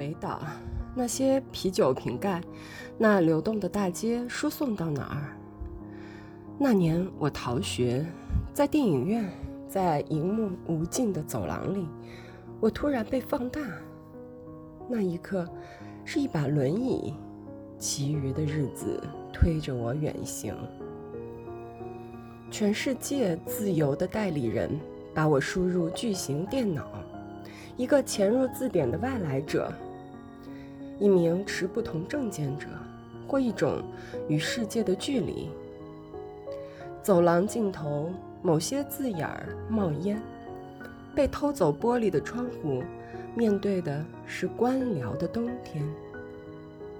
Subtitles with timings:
[0.00, 0.40] 北岛，
[0.94, 2.40] 那些啤酒瓶盖，
[2.96, 5.36] 那流动的大街，输送到哪儿？
[6.58, 8.06] 那年我逃学，
[8.54, 9.30] 在电影院，
[9.68, 11.86] 在荧幕无尽的走廊里，
[12.60, 13.60] 我突然被放大。
[14.88, 15.46] 那一刻，
[16.02, 17.12] 是一把轮椅，
[17.76, 18.98] 其余的日子
[19.30, 20.56] 推着我远行。
[22.50, 24.70] 全世界自由的代理人
[25.14, 26.86] 把我输入巨型电脑，
[27.76, 29.70] 一个潜入字典的外来者，
[31.00, 32.68] 一名持不同证件者，
[33.26, 33.82] 或一种
[34.28, 35.48] 与世界的距离。
[37.02, 38.10] 走廊尽头，
[38.42, 40.20] 某些字眼儿冒烟，
[41.14, 42.82] 被偷走玻璃的窗户，
[43.34, 45.82] 面对的是官僚的冬天。